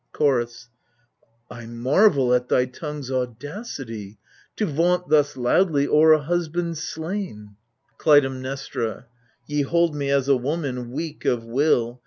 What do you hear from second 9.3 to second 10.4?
Ye hold me as a